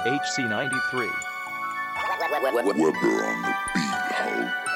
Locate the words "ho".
4.14-4.67